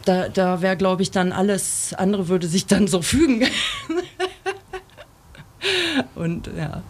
[0.05, 3.43] da, da wäre, glaube ich, dann alles andere würde sich dann so fügen.
[6.15, 6.81] und ja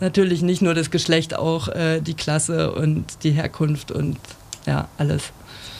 [0.00, 4.18] natürlich nicht nur das Geschlecht, auch äh, die Klasse und die Herkunft und
[4.66, 5.32] ja, alles.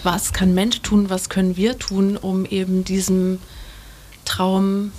[0.02, 3.38] Was kann Mensch tun, was können wir tun, um eben diesem
[4.24, 4.92] Traum,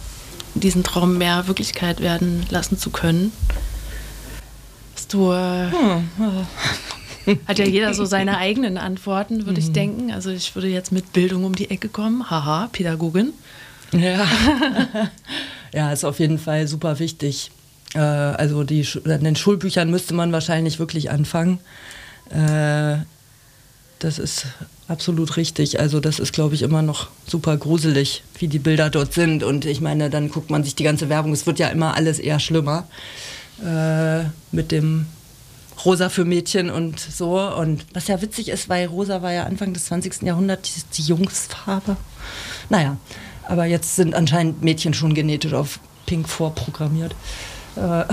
[0.53, 3.31] diesen Traum mehr Wirklichkeit werden lassen zu können?
[4.95, 5.31] Hast du.
[5.31, 6.47] Äh, hm.
[7.47, 9.67] Hat ja jeder so seine eigenen Antworten, würde mhm.
[9.67, 10.11] ich denken.
[10.11, 12.29] Also ich würde jetzt mit Bildung um die Ecke kommen.
[12.29, 13.33] Haha, Pädagogin.
[13.91, 14.25] Ja.
[15.73, 17.51] ja, ist auf jeden Fall super wichtig.
[17.93, 21.59] Äh, also die, an den Schulbüchern müsste man wahrscheinlich wirklich anfangen.
[22.29, 23.03] Äh,
[23.99, 24.47] das ist
[24.87, 25.79] absolut richtig.
[25.79, 29.43] Also das ist, glaube ich, immer noch super gruselig, wie die Bilder dort sind.
[29.43, 31.33] Und ich meine, dann guckt man sich die ganze Werbung.
[31.33, 32.87] Es wird ja immer alles eher schlimmer
[33.63, 35.05] äh, mit dem
[35.85, 37.39] Rosa für Mädchen und so.
[37.39, 40.23] Und was ja witzig ist, weil Rosa war ja Anfang des 20.
[40.23, 41.97] Jahrhunderts die, die Jungsfarbe.
[42.69, 42.97] Naja,
[43.47, 47.15] aber jetzt sind anscheinend Mädchen schon genetisch auf Pink vorprogrammiert.
[47.75, 48.03] Äh,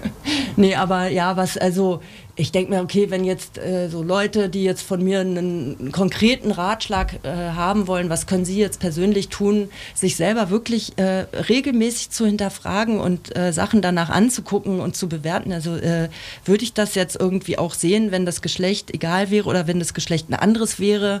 [0.56, 2.00] nee, aber ja, was, also
[2.34, 6.50] ich denke mir, okay, wenn jetzt äh, so Leute, die jetzt von mir einen konkreten
[6.50, 12.10] Ratschlag äh, haben wollen, was können sie jetzt persönlich tun, sich selber wirklich äh, regelmäßig
[12.10, 15.52] zu hinterfragen und äh, Sachen danach anzugucken und zu bewerten.
[15.52, 16.08] Also äh,
[16.46, 19.92] würde ich das jetzt irgendwie auch sehen, wenn das Geschlecht egal wäre oder wenn das
[19.92, 21.20] Geschlecht ein anderes wäre.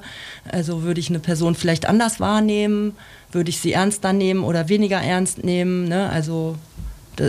[0.50, 2.96] Also würde ich eine Person vielleicht anders wahrnehmen,
[3.32, 5.88] würde ich sie ernster nehmen oder weniger ernst nehmen.
[5.88, 6.08] Ne?
[6.08, 6.56] Also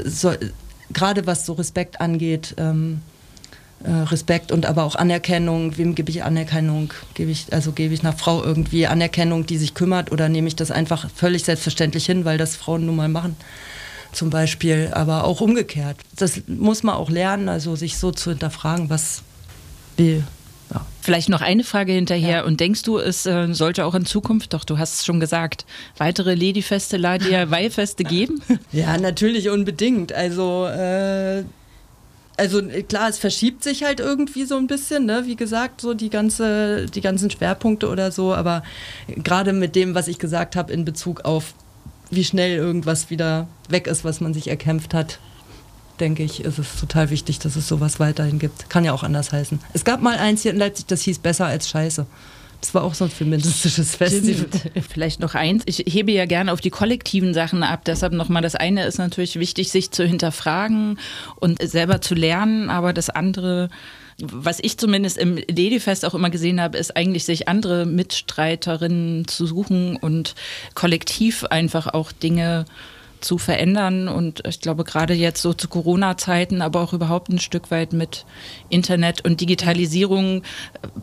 [0.06, 0.54] soll,
[0.92, 3.02] gerade was so Respekt angeht, ähm,
[3.84, 6.94] äh, Respekt und aber auch Anerkennung, wem gebe ich Anerkennung?
[7.16, 10.56] Gebe ich, also gebe ich einer Frau irgendwie Anerkennung, die sich kümmert oder nehme ich
[10.56, 13.36] das einfach völlig selbstverständlich hin, weil das Frauen nun mal machen?
[14.14, 15.98] Zum Beispiel, aber auch umgekehrt.
[16.16, 19.24] Das muss man auch lernen, also sich so zu hinterfragen, was,
[19.98, 20.24] wie,
[20.74, 20.86] ja.
[21.02, 22.38] Vielleicht noch eine Frage hinterher.
[22.38, 22.44] Ja.
[22.44, 25.66] Und denkst du, es äh, sollte auch in Zukunft, doch du hast es schon gesagt,
[25.98, 28.42] weitere Ladyfeste, Ladia-Weihfeste geben?
[28.72, 30.14] Ja, natürlich unbedingt.
[30.14, 31.44] Also, äh,
[32.38, 35.24] also klar, es verschiebt sich halt irgendwie so ein bisschen, ne?
[35.26, 38.34] wie gesagt, so die, ganze, die ganzen Schwerpunkte oder so.
[38.34, 38.64] Aber
[39.08, 41.54] gerade mit dem, was ich gesagt habe in Bezug auf,
[42.10, 45.20] wie schnell irgendwas wieder weg ist, was man sich erkämpft hat,
[46.00, 48.70] denke ich, ist es total wichtig, dass es sowas weiterhin gibt.
[48.70, 49.60] Kann ja auch anders heißen.
[49.74, 52.06] Es gab mal eins hier in Leipzig, das hieß Besser als Scheiße.
[52.64, 54.48] Das war auch so ein feministisches Festival.
[54.90, 55.64] Vielleicht noch eins.
[55.66, 57.84] Ich hebe ja gerne auf die kollektiven Sachen ab.
[57.86, 60.98] Deshalb nochmal, das eine ist natürlich wichtig, sich zu hinterfragen
[61.36, 62.70] und selber zu lernen.
[62.70, 63.68] Aber das andere,
[64.18, 69.46] was ich zumindest im Ladyfest auch immer gesehen habe, ist eigentlich sich andere Mitstreiterinnen zu
[69.46, 70.34] suchen und
[70.74, 72.64] kollektiv einfach auch Dinge
[73.24, 74.08] zu verändern.
[74.08, 78.26] Und ich glaube, gerade jetzt so zu Corona-Zeiten, aber auch überhaupt ein Stück weit mit
[78.70, 80.44] Internet und Digitalisierung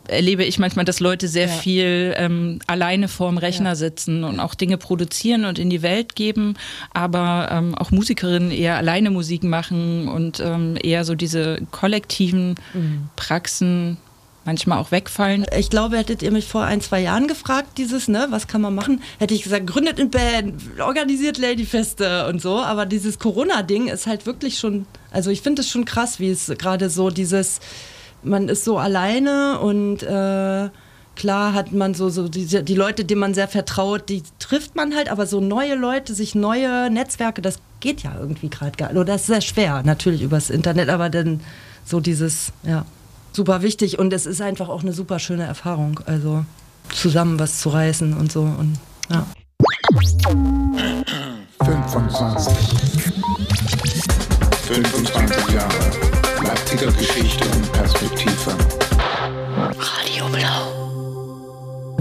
[0.08, 1.52] äh, erlebe ich manchmal, dass Leute sehr ja.
[1.52, 3.74] viel ähm, alleine vorm Rechner ja.
[3.74, 6.54] sitzen und auch Dinge produzieren und in die Welt geben,
[6.92, 13.08] aber ähm, auch Musikerinnen eher alleine Musik machen und ähm, eher so diese kollektiven mhm.
[13.16, 13.98] Praxen
[14.44, 15.46] manchmal auch wegfallen.
[15.56, 18.74] Ich glaube, hättet ihr mich vor ein, zwei Jahren gefragt, dieses, ne, was kann man
[18.74, 22.58] machen, hätte ich gesagt, gründet in Band, organisiert Ladyfeste und so.
[22.58, 26.52] Aber dieses Corona-Ding ist halt wirklich schon, also ich finde es schon krass, wie es
[26.58, 27.60] gerade so dieses,
[28.22, 30.68] man ist so alleine und äh,
[31.16, 34.94] klar hat man so, so die, die Leute, denen man sehr vertraut, die trifft man
[34.94, 38.96] halt, aber so neue Leute, sich neue Netzwerke, das geht ja irgendwie gerade gar nicht.
[38.96, 41.40] Oder das ist sehr schwer, natürlich übers Internet, aber dann
[41.84, 42.86] so dieses, ja
[43.32, 46.00] super wichtig und es ist einfach auch eine super schöne Erfahrung.
[46.06, 46.44] Also
[46.90, 48.78] zusammen was zu reißen und so und
[49.10, 49.26] ja.
[51.64, 52.54] 25.
[54.66, 56.10] 25 Jahre
[56.44, 58.56] Leipziger Geschichte und Perspektive.
[59.78, 60.79] Radio Blau.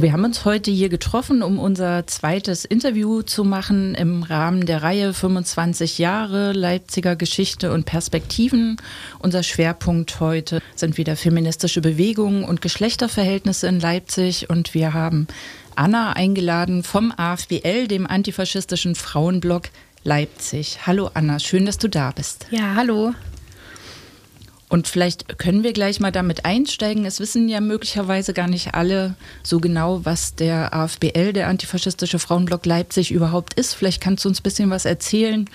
[0.02, 4.82] Wir haben uns heute hier getroffen, um unser zweites Interview zu machen im Rahmen der
[4.82, 8.78] Reihe 25 Jahre Leipziger Geschichte und Perspektiven.
[9.20, 15.28] Unser Schwerpunkt heute sind wieder feministische Bewegungen und Geschlechterverhältnisse in Leipzig und wir haben
[15.76, 19.64] Anna eingeladen vom AFBL, dem antifaschistischen Frauenblock
[20.06, 20.80] Leipzig.
[20.88, 22.48] Hallo Anna, schön, dass du da bist.
[22.52, 23.14] Ja, hallo.
[24.70, 27.04] Und vielleicht können wir gleich mal damit einsteigen.
[27.04, 32.68] Es wissen ja möglicherweise gar nicht alle so genau, was der AFBL, der Antifaschistische Frauenblock
[32.68, 33.74] Leipzig, überhaupt ist.
[33.74, 35.50] Vielleicht kannst du uns ein bisschen was erzählen.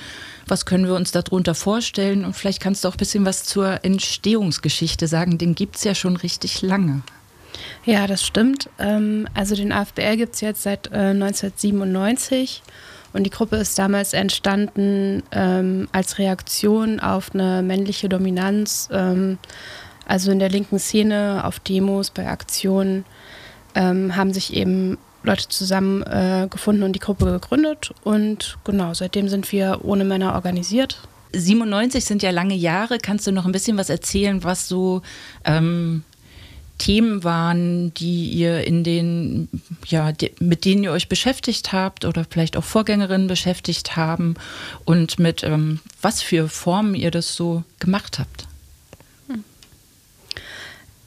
[0.48, 2.24] Was können wir uns darunter vorstellen?
[2.24, 5.38] Und vielleicht kannst du auch ein bisschen was zur Entstehungsgeschichte sagen.
[5.38, 7.02] Den gibt es ja schon richtig lange.
[7.84, 8.68] Ja, das stimmt.
[8.80, 12.62] Ähm, also den AFBL gibt es jetzt seit 1997.
[13.14, 19.38] Und die Gruppe ist damals entstanden ähm, als Reaktion auf eine männliche Dominanz, ähm,
[20.06, 23.04] also in der linken Szene, auf Demos, bei Aktionen,
[23.76, 27.92] ähm, haben sich eben Leute zusammengefunden äh, und die Gruppe gegründet.
[28.02, 30.98] Und genau, seitdem sind wir ohne Männer organisiert.
[31.32, 32.98] 97 sind ja lange Jahre.
[32.98, 35.02] Kannst du noch ein bisschen was erzählen, was so
[35.44, 36.02] ähm,
[36.84, 39.48] Themen waren, die ihr in den,
[39.86, 44.34] ja, mit denen ihr euch beschäftigt habt oder vielleicht auch Vorgängerinnen beschäftigt haben
[44.84, 48.46] und mit ähm, was für Formen ihr das so gemacht habt?
[49.28, 49.44] Hm.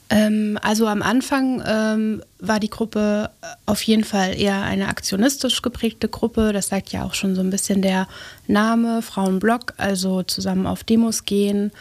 [0.09, 3.29] Ähm, also am Anfang ähm, war die Gruppe
[3.67, 6.53] auf jeden Fall eher eine aktionistisch geprägte Gruppe.
[6.53, 8.07] Das sagt ja auch schon so ein bisschen der
[8.47, 11.71] Name Frauenblock, also zusammen auf Demos gehen,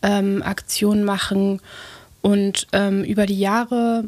[0.00, 1.60] ähm, Aktionen machen
[2.22, 4.04] und ähm, über die Jahre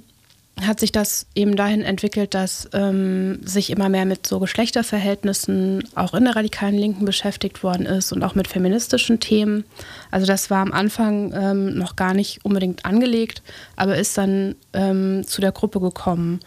[0.60, 6.14] hat sich das eben dahin entwickelt, dass ähm, sich immer mehr mit so Geschlechterverhältnissen auch
[6.14, 9.64] in der radikalen Linken beschäftigt worden ist und auch mit feministischen Themen.
[10.12, 13.42] Also das war am Anfang ähm, noch gar nicht unbedingt angelegt,
[13.74, 16.38] aber ist dann ähm, zu der Gruppe gekommen.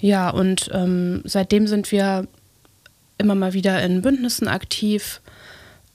[0.00, 2.26] Ja, und ähm, seitdem sind wir
[3.18, 5.20] immer mal wieder in Bündnissen aktiv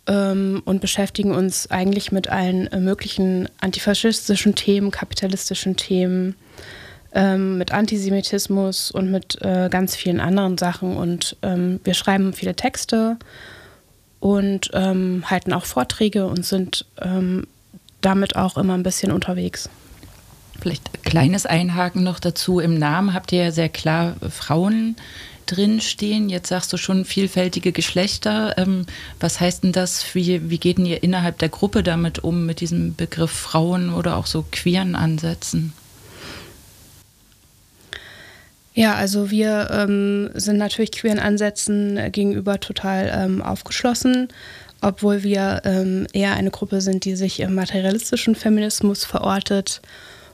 [0.10, 6.36] ähm, und beschäftigen uns eigentlich mit allen äh, möglichen antifaschistischen Themen, kapitalistischen Themen,
[7.14, 10.98] ähm, mit Antisemitismus und mit äh, ganz vielen anderen Sachen.
[10.98, 13.18] Und ähm, wir schreiben viele Texte
[14.20, 17.48] und ähm, halten auch Vorträge und sind ähm,
[18.02, 19.70] damit auch immer ein bisschen unterwegs.
[20.60, 22.60] Vielleicht ein kleines Einhaken noch dazu.
[22.60, 24.96] Im Namen habt ihr ja sehr klar Frauen
[25.50, 26.30] drinstehen.
[26.30, 28.58] Jetzt sagst du schon vielfältige Geschlechter.
[28.58, 28.86] Ähm,
[29.20, 30.14] was heißt denn das?
[30.14, 34.18] Wie, wie geht denn ihr innerhalb der Gruppe damit um, mit diesem Begriff Frauen oder
[34.18, 35.74] auch so queeren Ansätzen?
[38.74, 44.30] Ja, also wir ähm, sind natürlich queeren Ansätzen gegenüber total ähm, aufgeschlossen,
[44.82, 49.82] obwohl wir ähm, eher eine Gruppe sind, die sich im materialistischen Feminismus verortet.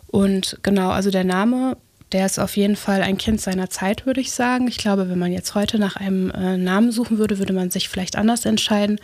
[0.07, 1.77] Und genau, also der Name
[2.15, 4.69] der ist auf jeden Fall ein Kind seiner Zeit, würde ich sagen.
[4.69, 7.89] Ich glaube, wenn man jetzt heute nach einem äh, Namen suchen würde, würde man sich
[7.89, 9.01] vielleicht anders entscheiden.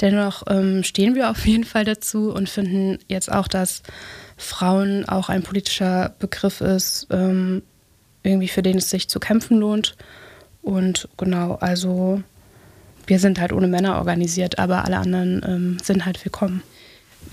[0.00, 3.82] Dennoch ähm, stehen wir auf jeden Fall dazu und finden jetzt auch, dass
[4.38, 7.60] Frauen auch ein politischer Begriff ist, ähm,
[8.22, 9.94] irgendwie für den es sich zu kämpfen lohnt.
[10.62, 12.22] Und genau, also
[13.06, 16.62] wir sind halt ohne Männer organisiert, aber alle anderen ähm, sind halt willkommen.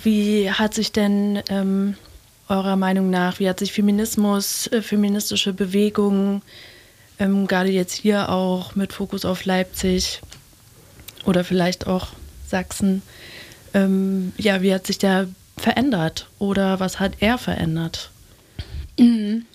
[0.03, 1.95] wie hat sich denn ähm,
[2.51, 6.41] eurer Meinung nach, wie hat sich Feminismus, äh, feministische Bewegungen,
[7.19, 10.21] ähm, gerade jetzt hier auch mit Fokus auf Leipzig
[11.25, 12.07] oder vielleicht auch
[12.47, 13.01] Sachsen,
[13.73, 18.11] ähm, ja, wie hat sich der verändert oder was hat er verändert?
[18.99, 19.45] Mhm.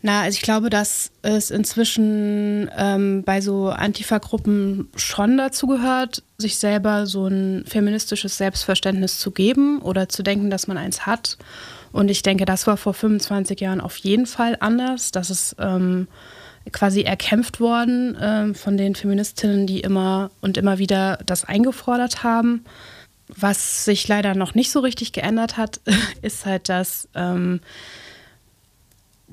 [0.00, 6.58] Na, also ich glaube, dass es inzwischen ähm, bei so Antifa-Gruppen schon dazu gehört, sich
[6.58, 11.36] selber so ein feministisches Selbstverständnis zu geben oder zu denken, dass man eins hat.
[11.92, 15.10] Und ich denke, das war vor 25 Jahren auf jeden Fall anders.
[15.10, 16.08] Das ist ähm,
[16.72, 22.64] quasi erkämpft worden ähm, von den Feministinnen, die immer und immer wieder das eingefordert haben.
[23.28, 25.80] Was sich leider noch nicht so richtig geändert hat,
[26.22, 27.60] ist halt, dass ähm,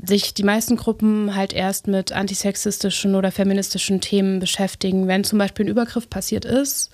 [0.04, 5.66] sich die meisten Gruppen halt erst mit antisexistischen oder feministischen Themen beschäftigen, wenn zum Beispiel
[5.66, 6.92] ein Übergriff passiert ist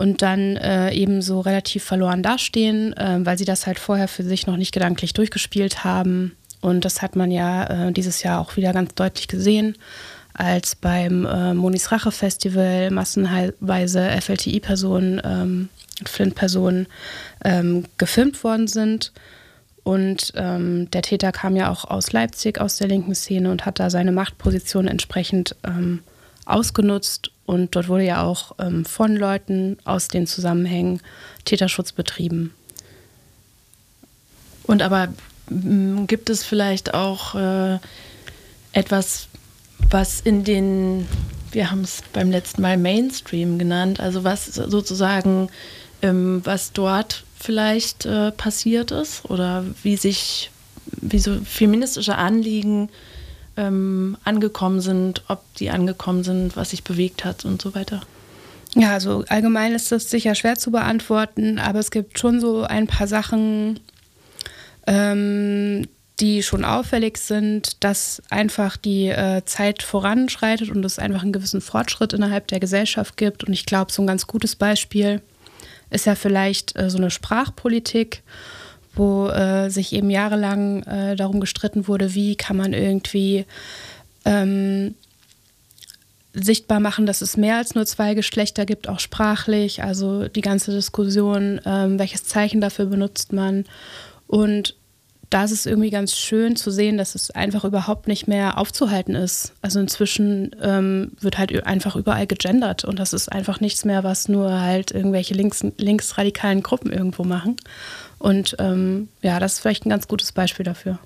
[0.00, 4.22] und dann äh, eben so relativ verloren dastehen, äh, weil sie das halt vorher für
[4.22, 6.36] sich noch nicht gedanklich durchgespielt haben.
[6.62, 9.76] Und das hat man ja äh, dieses Jahr auch wieder ganz deutlich gesehen,
[10.32, 15.68] als beim äh, Monis Rache Festival massenweise FLTI-Personen, ähm,
[16.06, 16.86] Flint-Personen
[17.44, 19.12] ähm, gefilmt worden sind
[19.82, 23.80] und ähm, der Täter kam ja auch aus Leipzig, aus der linken Szene und hat
[23.80, 26.00] da seine Machtposition entsprechend ähm,
[26.46, 27.32] ausgenutzt.
[27.50, 31.00] Und dort wurde ja auch ähm, von Leuten aus den Zusammenhängen
[31.44, 32.54] Täterschutz betrieben.
[34.62, 35.08] Und aber
[36.06, 37.80] gibt es vielleicht auch äh,
[38.70, 39.26] etwas,
[39.90, 41.08] was in den,
[41.50, 45.48] wir haben es beim letzten Mal Mainstream genannt, also was sozusagen,
[46.02, 50.52] ähm, was dort vielleicht äh, passiert ist oder wie sich,
[51.00, 52.90] wie so feministische Anliegen
[53.60, 58.00] ähm, angekommen sind, ob die angekommen sind, was sich bewegt hat und so weiter.
[58.74, 62.86] Ja, also allgemein ist das sicher schwer zu beantworten, aber es gibt schon so ein
[62.86, 63.80] paar Sachen,
[64.86, 65.88] ähm,
[66.20, 71.60] die schon auffällig sind, dass einfach die äh, Zeit voranschreitet und es einfach einen gewissen
[71.60, 73.44] Fortschritt innerhalb der Gesellschaft gibt.
[73.44, 75.20] Und ich glaube, so ein ganz gutes Beispiel
[75.90, 78.22] ist ja vielleicht äh, so eine Sprachpolitik,
[78.94, 83.46] wo äh, sich eben jahrelang äh, darum gestritten wurde, wie kann man irgendwie
[84.24, 84.94] ähm,
[86.32, 89.82] sichtbar machen, dass es mehr als nur zwei Geschlechter gibt, auch sprachlich.
[89.82, 93.64] Also die ganze Diskussion, ähm, welches Zeichen dafür benutzt man.
[94.26, 94.76] Und
[95.30, 99.14] da ist es irgendwie ganz schön zu sehen, dass es einfach überhaupt nicht mehr aufzuhalten
[99.14, 99.52] ist.
[99.62, 104.28] Also inzwischen ähm, wird halt einfach überall gegendert und das ist einfach nichts mehr, was
[104.28, 107.56] nur halt irgendwelche links, linksradikalen Gruppen irgendwo machen.
[108.18, 110.98] Und ähm, ja, das ist vielleicht ein ganz gutes Beispiel dafür.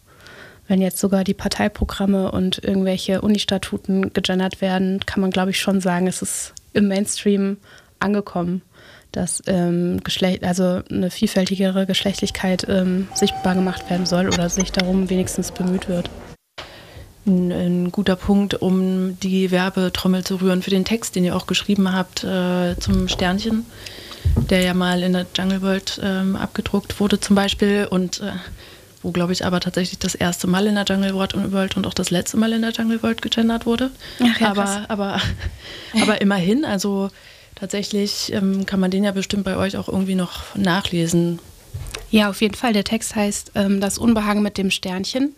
[0.67, 5.83] Wenn jetzt sogar die Parteiprogramme und irgendwelche Unistatuten gegendert werden, kann man, glaube ich, schon
[5.83, 7.59] sagen, es ist im Mainstream
[8.01, 8.63] angekommen
[9.17, 15.11] dass ähm, Geschlecht, also eine vielfältigere Geschlechtlichkeit ähm, sichtbar gemacht werden soll oder sich darum
[15.11, 16.11] wenigstens bemüht wird.
[17.27, 21.47] Ein, ein, guter Punkt, um die Werbetrommel zu rühren für den Text, den ihr auch
[21.47, 23.65] geschrieben habt äh, zum Sternchen,
[24.51, 28.33] der ja mal in der Jungle World ähm, abgedruckt wurde zum Beispiel und äh,
[29.05, 32.11] wo, glaube ich, aber tatsächlich das erste Mal in der Jungle World und auch das
[32.11, 33.91] letzte Mal in der Jungle World gegendert wurde.
[34.21, 35.21] Ach ja, aber, aber,
[36.03, 37.11] aber immerhin, also
[37.55, 41.39] Tatsächlich ähm, kann man den ja bestimmt bei euch auch irgendwie noch nachlesen.
[42.11, 42.73] Ja, auf jeden Fall.
[42.73, 45.35] Der Text heißt ähm, Das Unbehagen mit dem Sternchen.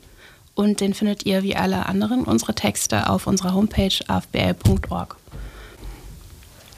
[0.55, 5.17] Und den findet ihr wie alle anderen unsere Texte auf unserer Homepage afbl.org.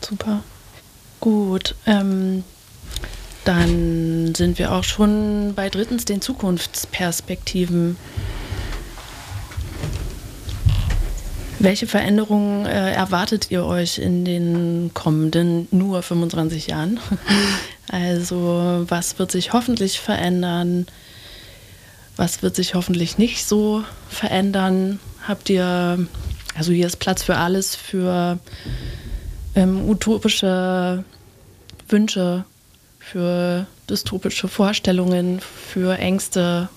[0.00, 0.42] Super.
[1.20, 1.76] Gut.
[1.86, 2.42] Ähm,
[3.44, 7.96] dann sind wir auch schon bei drittens den Zukunftsperspektiven.
[11.60, 17.00] Welche Veränderungen äh, erwartet ihr euch in den kommenden nur 25 Jahren?
[17.90, 20.86] Also was wird sich hoffentlich verändern?
[22.16, 25.00] Was wird sich hoffentlich nicht so verändern?
[25.26, 26.06] Habt ihr,
[26.54, 28.38] also hier ist Platz für alles, für
[29.54, 31.02] ähm, utopische
[31.88, 32.44] Wünsche,
[32.98, 36.68] für dystopische Vorstellungen, für Ängste.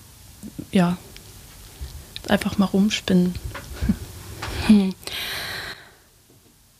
[0.70, 0.96] Ja,
[2.26, 3.34] einfach mal rumspinnen.
[4.66, 4.94] Hm.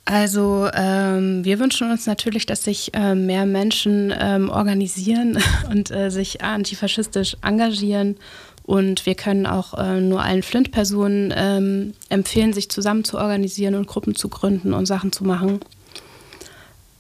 [0.04, 5.38] Also ähm, wir wünschen uns natürlich, dass sich äh, mehr Menschen ähm, organisieren
[5.70, 8.16] und äh, sich antifaschistisch engagieren.
[8.64, 13.86] Und wir können auch äh, nur allen Flint-Personen ähm, empfehlen, sich zusammen zu organisieren und
[13.86, 15.60] Gruppen zu gründen und Sachen zu machen.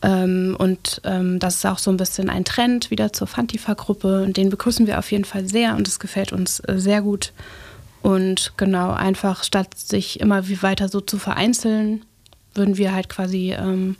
[0.02, 4.28] Ähm, und ähm, das ist auch so ein bisschen ein Trend wieder zur Fantifa-Gruppe.
[4.30, 7.32] Den begrüßen wir auf jeden Fall sehr und es gefällt uns äh, sehr gut.
[8.02, 12.04] Und genau, einfach statt sich immer wie weiter so zu vereinzeln,
[12.54, 13.96] würden wir halt quasi ähm,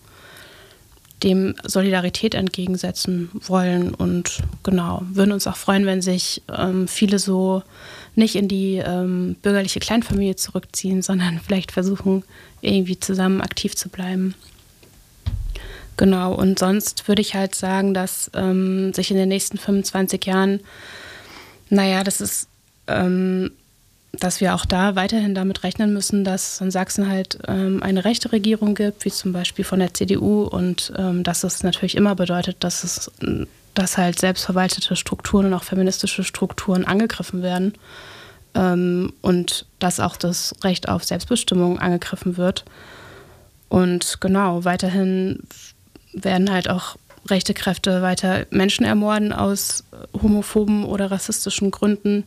[1.23, 7.63] dem Solidarität entgegensetzen wollen und genau, würden uns auch freuen, wenn sich ähm, viele so
[8.15, 12.25] nicht in die ähm, bürgerliche Kleinfamilie zurückziehen, sondern vielleicht versuchen,
[12.61, 14.35] irgendwie zusammen aktiv zu bleiben.
[15.97, 20.61] Genau, und sonst würde ich halt sagen, dass ähm, sich in den nächsten 25 Jahren,
[21.69, 22.49] naja, das ist,
[22.89, 23.53] ähm,
[24.13, 28.05] dass wir auch da weiterhin damit rechnen müssen, dass es in Sachsen halt ähm, eine
[28.05, 32.15] rechte Regierung gibt, wie zum Beispiel von der CDU, und ähm, dass es natürlich immer
[32.15, 33.11] bedeutet, dass es
[33.75, 37.73] dass halt selbstverwaltete Strukturen und auch feministische Strukturen angegriffen werden
[38.55, 42.65] ähm, und dass auch das Recht auf Selbstbestimmung angegriffen wird.
[43.69, 45.39] Und genau, weiterhin
[46.13, 46.97] werden halt auch
[47.29, 49.85] rechte Kräfte weiter Menschen ermorden aus
[50.21, 52.25] homophoben oder rassistischen Gründen.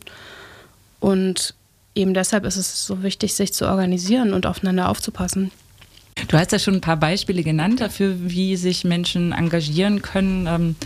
[0.98, 1.54] Und
[1.96, 5.50] eben deshalb ist es so wichtig, sich zu organisieren und aufeinander aufzupassen.
[6.28, 10.46] Du hast ja schon ein paar Beispiele genannt dafür, wie sich Menschen engagieren können.
[10.46, 10.76] Ähm,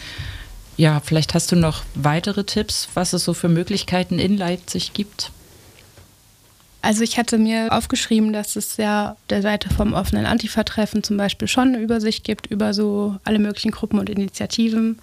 [0.76, 5.30] ja, vielleicht hast du noch weitere Tipps, was es so für Möglichkeiten in Leipzig gibt.
[6.82, 11.46] Also ich hatte mir aufgeschrieben, dass es ja der Seite vom offenen Antifa-Treffen zum Beispiel
[11.46, 14.98] schon eine Übersicht gibt über so alle möglichen Gruppen und Initiativen,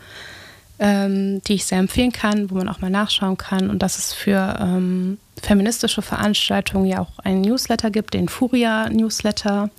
[0.80, 3.70] ähm, die ich sehr empfehlen kann, wo man auch mal nachschauen kann.
[3.70, 9.70] Und dass es für ähm, feministische Veranstaltungen ja auch einen Newsletter gibt, den Furia-Newsletter,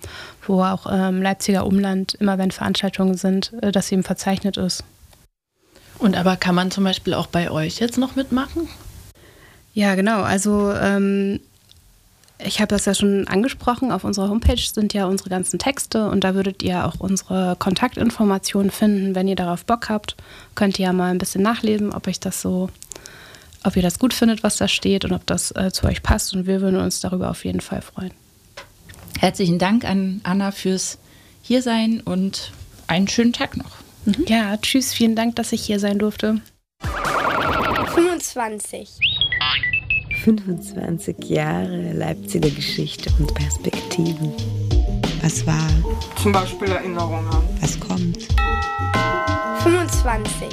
[0.47, 4.85] wo auch ähm, Leipziger Umland, immer wenn Veranstaltungen sind, äh, dass eben verzeichnet ist.
[5.99, 8.69] Und aber kann man zum Beispiel auch bei euch jetzt noch mitmachen?
[9.75, 10.23] Ja, genau.
[10.23, 11.41] Also ähm,
[12.39, 16.23] ich habe das ja schon angesprochen, auf unserer Homepage sind ja unsere ganzen Texte und
[16.23, 19.15] da würdet ihr auch unsere Kontaktinformationen finden.
[19.15, 20.17] Wenn ihr darauf Bock habt,
[20.55, 22.71] könnt ihr ja mal ein bisschen nachlesen, ob euch das so,
[23.65, 26.35] ob ihr das gut findet, was da steht und ob das äh, zu euch passt.
[26.35, 28.13] Und wir würden uns darüber auf jeden Fall freuen.
[29.19, 30.99] Herzlichen Dank an Anna fürs
[31.43, 32.53] Hiersein und
[32.87, 33.79] einen schönen Tag noch.
[34.05, 34.27] Mhm.
[34.29, 36.41] Ja, tschüss, vielen Dank, dass ich hier sein durfte.
[37.95, 38.91] 25.
[40.29, 44.31] 25 Jahre Leipziger Geschichte und Perspektiven.
[45.23, 45.71] Was war?
[46.21, 47.31] Zum Beispiel Erinnerungen.
[47.63, 48.29] Was kommt?
[49.63, 50.49] 25.